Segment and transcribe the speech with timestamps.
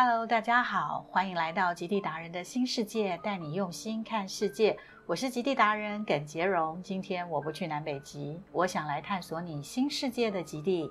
[0.00, 4.78] Hello，大家好，欢迎来到极地达人的新世界，带你用心看世界。
[5.06, 6.80] 我是极地达人耿杰荣。
[6.84, 10.88] 今天我不去南北极，我想来探索你新世界的极地。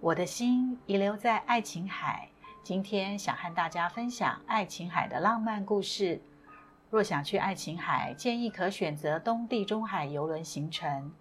[0.00, 2.26] 我的心遗留在爱琴海，
[2.62, 6.18] 今天想和大家分享爱琴海的浪漫故事。
[6.88, 11.12] 若想去爱琴海，建议可选择东地中海游轮行程。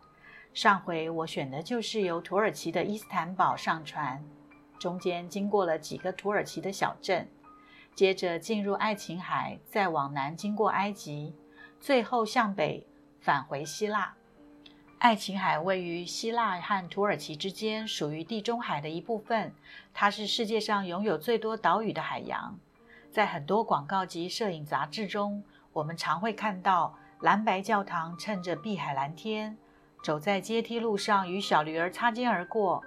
[0.54, 4.24] 上回我选的就是由土耳其的伊斯坦堡上船。
[4.80, 7.28] 中间经过了几个土耳其的小镇，
[7.96, 11.36] 接着进入爱琴海，再往南经过埃及，
[11.80, 12.86] 最后向北
[13.20, 14.14] 返回希腊。
[15.00, 19.54] 爱琴海位于希腊和土耳其之间，属于地中海的一部分。
[19.94, 22.58] 它是世界上拥有最多岛屿的海洋。
[23.12, 29.58] 在很多广告及摄影杂志中，我们常会看到蓝白教堂趁着碧海蓝天，
[30.04, 32.82] 走在阶梯路上与小驴儿擦肩而过。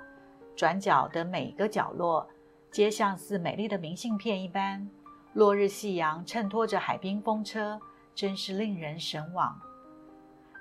[0.56, 2.26] 转角的每个角落，
[2.70, 4.88] 皆像似美丽的明信片一般。
[5.34, 7.78] 落日夕阳衬托着海滨风车，
[8.14, 9.60] 真是令人神往。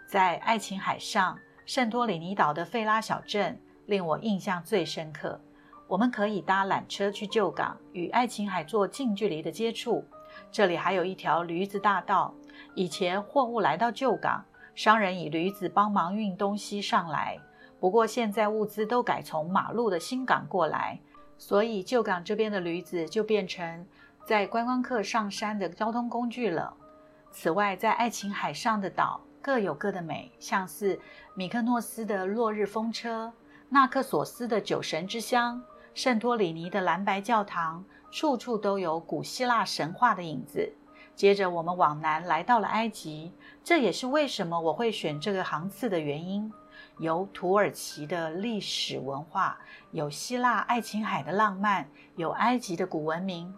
[0.05, 5.39] 在爱琴海上，圣托里尼岛的费拉小镇令我印象最深刻。
[5.87, 10.03] 我们可以搭缆车去旧港，与爱琴海做近距离的接触。
[10.51, 12.33] 这里还有一条驴子大道。
[12.73, 14.43] 以前货物来到旧港，
[14.73, 17.39] 商人以驴子帮忙运东西上来。
[17.85, 20.99] 不过现在物资都改从马路的新港过来，
[21.37, 23.85] 所以旧港这边的驴子就变成
[24.25, 26.73] 在观光客上山的交通工具了。
[27.29, 30.99] 此外，在爱琴海上的岛各有各的美，像是
[31.35, 33.31] 米克诺斯的落日风车、
[33.69, 35.61] 纳克索斯的酒神之乡、
[35.93, 40.73] 圣托里尼的蓝白教堂，处处都有古希腊神话的影子。
[41.15, 43.31] 接着我们往南来到了埃及，
[43.63, 46.51] 这也是为什么我会选这个航次的原因。
[46.97, 49.59] 有土耳其的历史文化，
[49.91, 53.53] 有希腊爱琴海的浪漫，有埃及的古文明。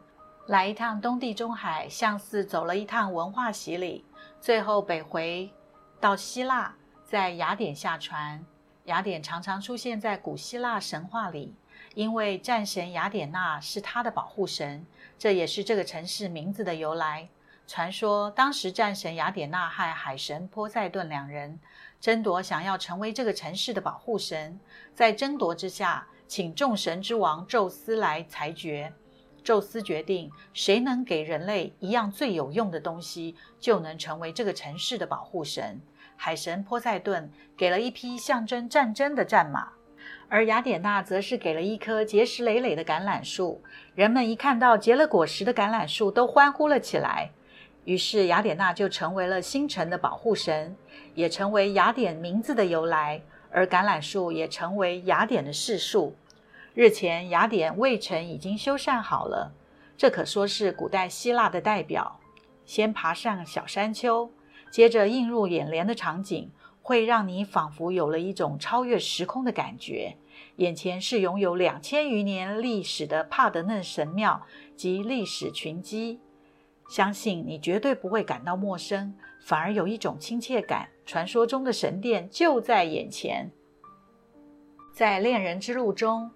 [0.47, 4.03] 来一趟东地中海，像是走了一趟文化洗礼。
[4.41, 5.51] 最后北回
[5.99, 8.43] 到希腊，在雅典下船。
[8.85, 11.53] 雅典常常出现在古希腊神话里，
[11.93, 14.85] 因为战神雅典娜是他的保护神，
[15.19, 17.27] 这也是这个城市名字的由来。
[17.67, 21.59] 传说当时战神雅典娜和海神波塞顿两人。
[21.99, 24.59] 争夺想要成为这个城市的保护神，
[24.93, 28.93] 在争夺之下，请众神之王宙斯来裁决。
[29.43, 35.79] 宙斯决定，谁能给人类一样最有用的东西，就能成为这个城市的保护神。
[36.15, 39.71] 海神波塞顿给了一匹象征战争的战马，
[40.27, 43.63] 而雅典娜则是给了一棵结实累累的橄榄树。
[43.95, 47.31] 人们一看到结了果实的橄榄树，都欢呼了起来。
[47.87, 50.75] 于是雅典娜就成为了星辰的保护神，
[51.15, 53.21] 也成为雅典名字的由来。
[53.49, 56.13] 而橄榄树也成为雅典的市树。
[56.73, 59.53] 日前，雅典卫城已经修缮好了，
[59.95, 62.19] 这可说是古代希腊的代表。
[62.65, 64.29] 先爬上小山丘，
[64.69, 70.17] 接着映入眼帘的场景，会让你仿佛有了一种超越时空的感觉。
[70.57, 74.41] 眼前是拥有两千余年历史的帕德嫩神庙
[74.75, 76.19] 及历史群基。
[76.89, 80.87] 相信你绝对不会感到陌生，反而有一种亲切感。
[81.05, 83.49] 传说中的神殿就在眼前。
[84.93, 86.31] 在恋人之路中，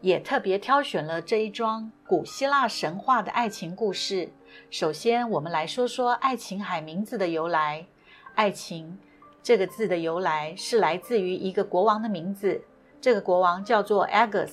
[0.00, 4.28] 也特别挑选了这一桩古希腊神话的爱情故事。
[4.70, 7.86] 首先，我们来说说爱琴海名字的由来。
[8.34, 8.98] 爱情
[9.42, 12.62] 这个字的由来是来自于一个国王的名字，
[13.00, 14.52] 这个国王叫做 Agus，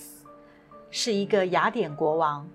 [0.90, 2.50] 是一个雅典国王。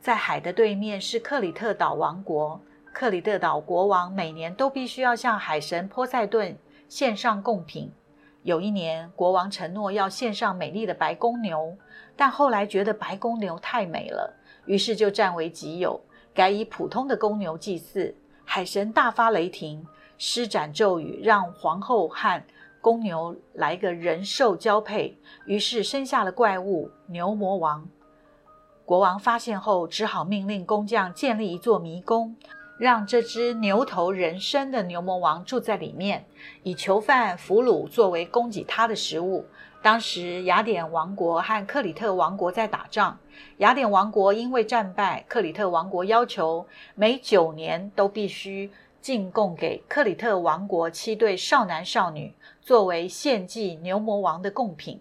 [0.00, 2.58] 在海的对面是克里特岛王国。
[2.92, 6.56] 克里特岛国王每年都必须要向海神波塞顿
[6.88, 7.92] 献上贡品。
[8.42, 11.76] 有一年，国王承诺要献上美丽的白公牛，
[12.16, 14.34] 但后来觉得白公牛太美了，
[14.64, 16.00] 于是就占为己有，
[16.32, 18.14] 改以普通的公牛祭祀。
[18.44, 19.86] 海神大发雷霆，
[20.16, 22.42] 施展咒语，让皇后和
[22.80, 27.86] 公牛来个人兽交配，于是生下了怪物牛魔王。
[28.90, 32.34] 国王发现后，只好命令工匠建立一座迷宫，
[32.76, 36.24] 让这只牛头人身的牛魔王住在里面，
[36.64, 39.46] 以囚犯俘虏作为供给他的食物。
[39.80, 43.16] 当时雅典王国和克里特王国在打仗，
[43.58, 46.66] 雅典王国因为战败，克里特王国要求
[46.96, 55.00] 每九年都必须进贡给克里特王国七对少男少女，作为献祭牛魔王的贡品。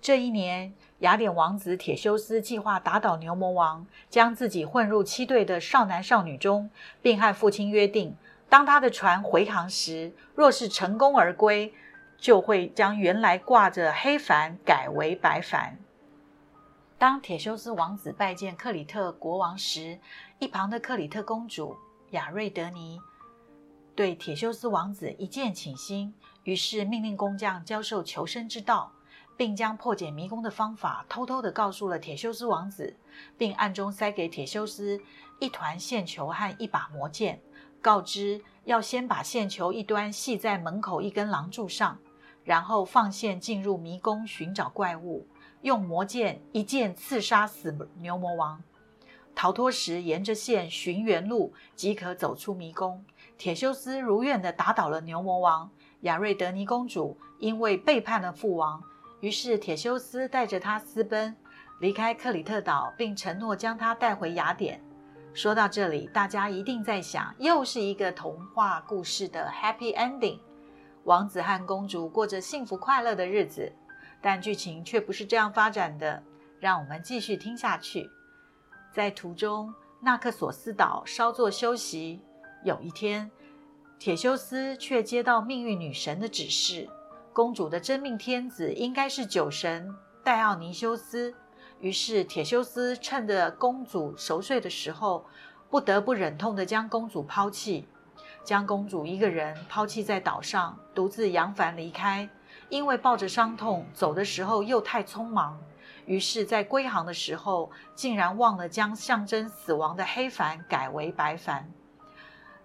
[0.00, 0.72] 这一年。
[1.00, 6.70] 雅典王子铁修斯计划打倒牛魔王，将自己混入七队的少男少女中，
[7.02, 8.16] 并和父亲约定，
[8.48, 11.74] 当他的船回航时，若是成功而归，
[12.16, 15.76] 就会将原来挂着黑帆改为白帆。
[16.96, 19.98] 当铁修斯王子拜见克里特国王时，
[20.38, 21.76] 一旁的克里特公主
[22.12, 22.98] 雅瑞德尼
[23.94, 26.14] 对铁修斯王子一见倾心，
[26.44, 28.92] 于是命令工匠教授求生之道，
[29.36, 32.96] 并将破解迷宫的方法偷偷地告诉了铁修斯王子，
[33.36, 35.00] 并暗中塞给铁修斯
[35.38, 37.40] 一团线球和一把魔剑，
[37.82, 41.98] 告知要先把线球一端系在门口一根廊柱上，
[42.44, 45.26] 然后放线进入迷宫寻找怪物。
[45.62, 48.62] 用魔剑一剑刺杀死牛魔王，
[49.34, 53.04] 逃脱时沿着线寻原路即可走出迷宫。
[53.36, 55.68] 铁修斯如愿地打倒了牛魔王。
[56.02, 58.82] 雅瑞德尼公主因为背叛了父王，
[59.20, 61.34] 于是铁修斯带着她私奔，
[61.80, 64.82] 离开克里特岛，并承诺将她带回雅典。
[65.34, 70.38] 说到这里，大家一定在想，又是一个童话故事的 happy ending，
[71.04, 73.72] 王子和公主过着幸福快乐的日子。
[74.22, 76.22] 但剧情却不是这样发展的，
[76.58, 78.10] 让我们继续听下去。
[78.90, 82.20] 在途中，纳克索斯岛稍作休息。
[82.64, 83.30] 有一天，
[83.98, 86.88] 铁修斯却接到命运女神的指示：
[87.36, 89.94] 公主的真命天子应该是酒神
[90.24, 91.34] 戴奥尼修斯。
[91.80, 95.26] 于是，铁修斯趁着公主熟睡的时候，
[95.68, 97.86] 不得不忍痛地将公主抛弃，
[98.42, 102.26] 将公主一个人抛弃在岛上，独自扬帆离开。
[102.70, 105.60] 因为抱着伤痛走的时候又太匆忙，
[106.06, 111.70] 于是，在归航的时候竟然忘了将象征死亡的黑帆改为白帆。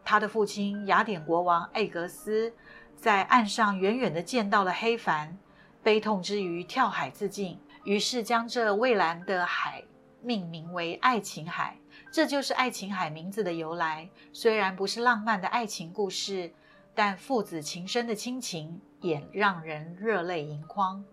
[0.04, 2.52] 他的父亲雅典国王艾格斯
[3.01, 5.36] 在岸上远远地见到了黑帆，
[5.81, 9.83] 悲痛之余跳海自尽，于是将这蔚蓝的海
[10.21, 11.75] 命名为爱琴海。
[12.12, 14.07] 这就是爱琴海名字的由来。
[14.31, 16.53] 虽然不是浪漫的爱情故事，
[16.94, 18.80] 但父子情深的亲情。
[19.01, 21.03] 也让人热泪盈眶。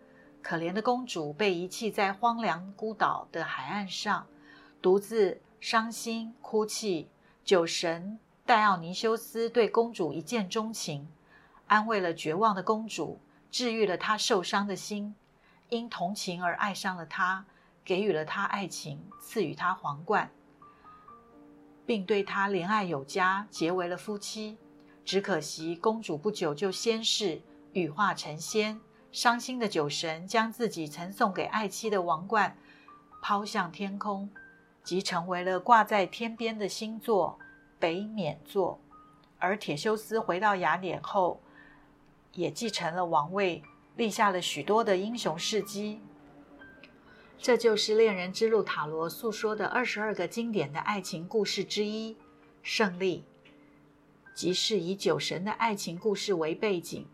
[0.42, 4.26] 可怜的公主被遗弃在荒凉孤岛的海岸上，
[4.82, 7.08] 独自伤心哭泣。
[7.42, 11.08] 酒神戴奥尼修斯对公主一见钟情，
[11.68, 13.20] 安慰了绝望的公主，
[13.50, 15.14] 治愈了她受伤的心。
[15.68, 17.44] 因同情而爱上了她，
[17.84, 20.30] 给予了她爱情，赐予她皇冠，
[21.86, 24.58] 并对她怜爱有加，结为了夫妻。
[25.04, 27.40] 只可惜公主不久就仙逝。
[27.74, 28.80] 羽化成仙，
[29.12, 32.56] 伤心的酒神将自己曾送给爱妻的王冠
[33.20, 34.30] 抛向天空，
[34.82, 37.38] 即成为了挂在天边的星座
[37.78, 38.80] 北冕座。
[39.38, 41.40] 而铁修斯回到雅典后，
[42.34, 43.62] 也继承了王位，
[43.96, 46.00] 立下了许多的英雄事迹。
[47.38, 52.16] 这就是恋人之路塔罗诉说的二十二个经典的爱情故事之一——
[52.62, 53.24] 胜利，
[54.34, 57.06] 即是以酒神的爱情故事为背景。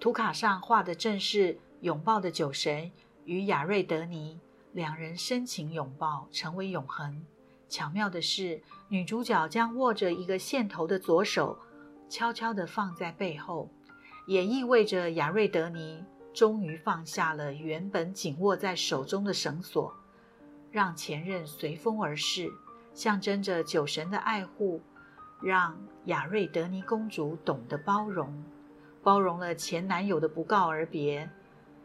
[0.00, 2.90] 图卡上画的正是拥抱的酒神
[3.24, 4.40] 与雅瑞德尼
[4.72, 7.24] 两人深情拥抱，成为永恒。
[7.68, 11.58] 巧妙的是，女主角将握着一个线头的左手
[12.08, 13.68] 悄悄地放在背后，
[14.28, 16.04] 也意味着雅瑞德尼
[16.34, 19.90] 终于放下了原本紧握在手中的绳索，
[20.70, 22.52] 让前任随风而逝，
[22.92, 24.82] 象征着酒神的爱护，
[25.40, 28.44] 让雅瑞德尼公主懂得包容。
[29.02, 31.30] 包容了前男友的不告而别，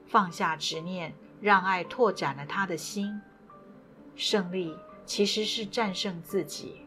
[0.05, 3.21] 放下执念，让爱拓展了他的心。
[4.17, 4.75] 胜利
[5.05, 6.81] 其实是战胜自己。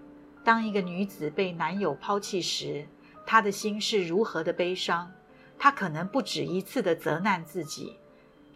[0.44, 2.86] 当一个女子被男友抛弃时，
[3.24, 5.10] 她的心是如何的悲伤？
[5.58, 7.96] 他可能不止一次的责难自己，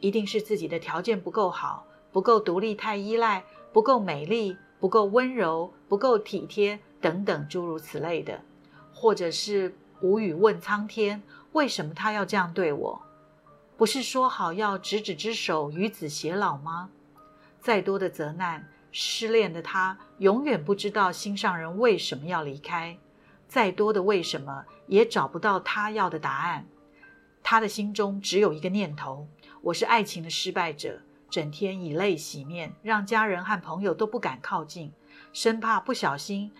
[0.00, 8.40] 一定是自己的条件不够好，不够独立，太依赖，不够美丽，不够温柔，不够体贴，等等诸如此类的，
[8.92, 11.22] 或者是无语问苍天。
[11.52, 13.02] 为什么他要这样对我？
[13.76, 16.90] 不是说好要执子之手，与子偕老吗？
[17.60, 22.96] 再多的责难，失恋的他永远不知道心上人为什么要离开。
[23.48, 26.66] 再多的为什么，也找不到他要的答案。
[27.42, 29.26] 他的心中只有一个念头：
[29.62, 34.92] 我是爱情的失败者，整天以泪洗面，让家人和朋友都不敢靠近，
[35.32, 36.52] 生怕不小心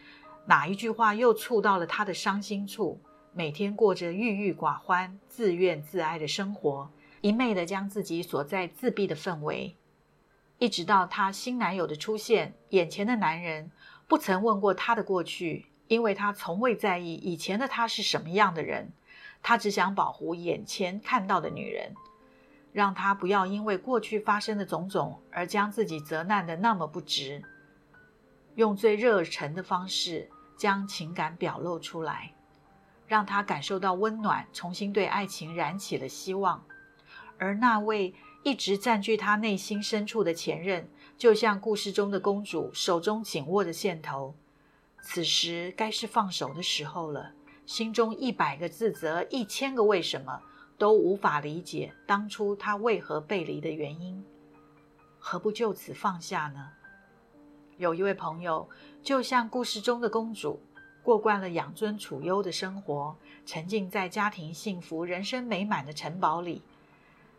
[0.47, 3.01] 哪一句话又触到了他的伤心处。
[3.33, 9.77] 每天过着郁郁寡欢、自怨自哀的生活，一昧的将自己锁在自闭的氛围，
[10.59, 13.71] 一直到她新男友的出现，眼前的男人
[14.09, 18.93] 不曾问过她的过去，因为他从未在意以前的她是什么样的人，
[19.43, 21.95] 他只想保护眼前看到的女人，
[22.73, 27.43] 让她不要因为过去发生的种种而将自己责难的那么不值，
[28.55, 32.33] 用最热忱的方式将情感表露出来。
[33.07, 36.63] 让他感受到温暖，重新对爱情燃起了希望。
[37.39, 44.37] 而那位一直占据他内心深处的前任，就像故事中的公主手中紧握的线头，
[45.03, 47.33] 此时该是放手的时候了。
[47.71, 50.43] 心中一百个自责，一千个为什么，
[50.77, 54.25] 都无法理解当初他为何背离的原因，
[55.21, 56.69] 何不就此放下呢？
[57.77, 58.69] 有一位朋友，
[59.05, 60.61] 就像故事中的公主，
[61.01, 66.65] 过惯了养尊处优的生活，沉浸在家庭幸福、人生美满的城堡里，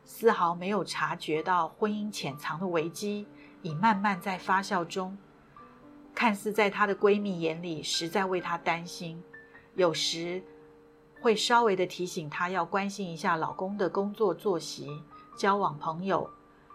[0.06, 3.28] 丝毫没有察觉到婚姻潜藏的危机
[3.64, 5.18] 已慢慢在发酵中。
[6.16, 9.22] 看似在她的闺蜜眼里，实在为她担心。
[9.76, 10.44] 有时
[11.22, 15.02] 会稍微的提醒她要关心一下老公的工作作息、
[15.38, 16.30] 交往朋友，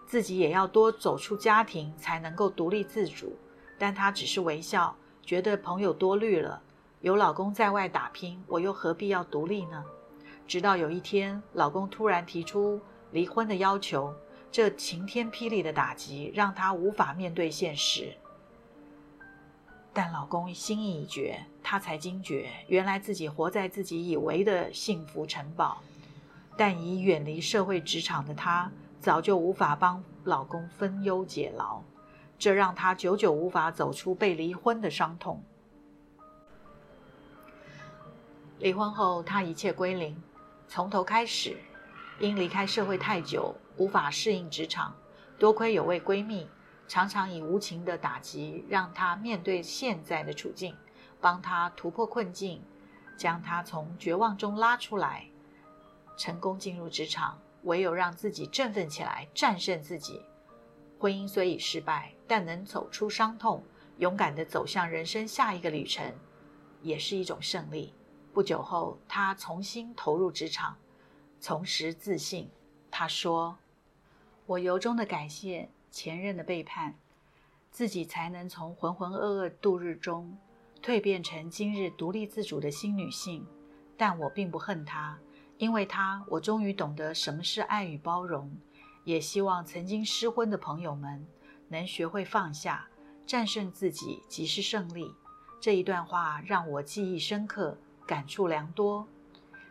[0.05, 3.37] 自己也要多走出家庭，才能够独立自主。
[3.77, 6.61] 但她只是微笑，觉得朋友多虑了。
[7.01, 9.85] 有老公在外打拼，我又何必要独立呢？
[10.47, 14.13] 直到有一天，老公突然提出离婚的要求，
[14.51, 18.17] 这晴天霹雳的打击让她无法面对现实。
[19.93, 25.81] 但老公心意已决，她才惊觉，原来自己活在自己以为的幸福城堡，
[26.55, 28.71] 但已远离社会职场的她，
[29.01, 31.81] 早就无法帮老公分忧解劳。
[32.39, 35.43] 这让她久久无法走出被离婚的伤痛。
[38.59, 40.15] 离婚后，她一切归零，
[40.69, 41.57] 从头开始。
[42.21, 44.95] 因离开社会太久，无法适应职场，
[45.37, 46.47] 多亏有位闺蜜，
[46.87, 50.73] 常常以无情的打击让她面对现在的处境，
[51.19, 52.61] 帮他突破困境，
[53.17, 55.27] 将他从绝望中拉出来，
[56.17, 57.39] 成功进入职场。
[57.63, 60.21] 唯有让自己振奋起来，战胜自己。
[60.99, 63.61] 婚姻虽已失败，但能走出伤痛，
[63.97, 66.13] 勇敢地走向人生下一个旅程，
[66.81, 67.93] 也是一种胜利。
[68.33, 70.77] 不久后，他重新投入职场，
[71.41, 72.49] 重拾自信。
[72.89, 73.57] 他说
[74.45, 76.95] ：“我由衷的感谢前任的背叛，
[77.69, 80.37] 自己才能从浑浑噩噩度日中
[80.81, 83.45] 蜕变成今日独立自主的新女性。
[83.95, 85.19] 但我并不恨她，
[85.57, 88.55] 因为她，我终于懂得什么是爱与包容。”
[89.03, 91.25] 也希望曾经失婚的朋友们
[91.69, 92.89] 能学会放下，
[93.25, 95.15] 战胜自己即是胜利。
[95.61, 99.07] 这一段话让我记忆深刻，感触良多。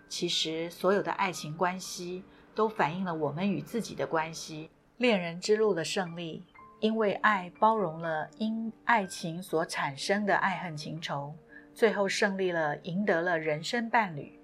[0.09, 4.71] 其实，所有的爱情关系都反映了我们与自己的关系。
[4.97, 6.43] 恋人之路的胜利，
[6.81, 11.35] 因为爱包容了因爱情所产生的爱恨情仇，
[11.75, 14.39] 最后胜利了，赢得了人生伴侣。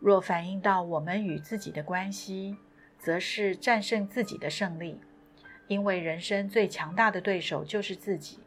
[0.00, 2.56] 若反映到我们与自己的关系，
[2.98, 5.00] 则是战胜自己的胜利，
[5.68, 8.40] 因为人生最强大的对手就是自己，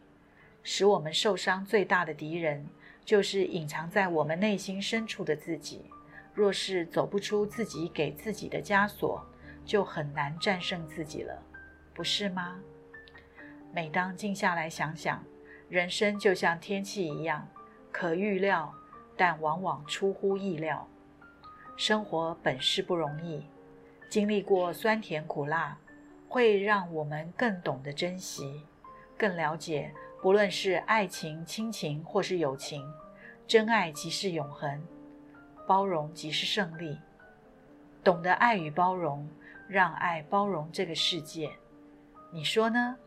[0.63, 2.67] 使我们受伤最大的敌人
[3.05, 5.85] 就是隐藏在我们内心深处的自己。
[6.33, 9.23] 若是走不出自己给自己的枷锁，
[9.65, 11.41] 就很难战胜自己了，
[11.93, 12.59] 不是吗？
[13.71, 15.23] 每当静下来想想，
[15.69, 17.47] 人生就像天气一样，
[17.91, 18.73] 可预料，
[19.15, 20.87] 但往往出乎意料。
[21.77, 23.45] 生活本是不容易。
[24.09, 25.77] 经历过酸甜苦辣，
[26.27, 28.65] 会让我们更懂得珍惜，
[29.15, 32.83] 更了解，不论是爱情、亲情或是友情，
[33.47, 34.83] 真爱即是永恒，
[35.67, 36.97] 包容即是胜利。
[38.03, 39.29] 懂得爱与包容，
[39.67, 41.51] 让爱包容这个世界，
[42.31, 42.97] 你说呢？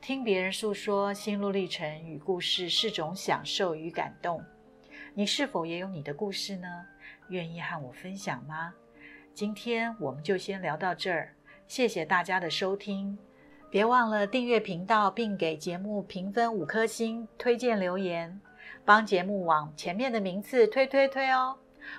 [0.00, 4.42] 听别人诉说心路历程与故事是种享受与感动，
[5.12, 6.66] 你是否也有你的故事呢？
[7.28, 8.72] 愿意和我分享吗？
[9.34, 11.34] 今天我们就先聊到这儿，
[11.68, 13.16] 谢谢大家的收听，
[13.70, 18.40] 别忘了订阅频道并给节目评分五颗星，推荐留言，
[18.86, 21.56] 帮节目往前面的名次推推推哦。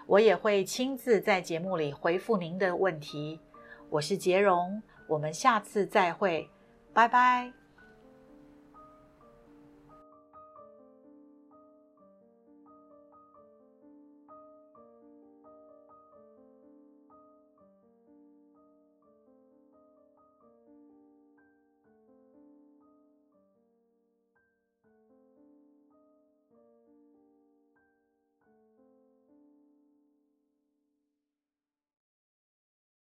[0.08, 3.40] 我也会亲自在节目里回复您的问题。
[3.90, 6.50] 我是杰荣，我们下次再会，
[6.94, 7.61] 拜拜。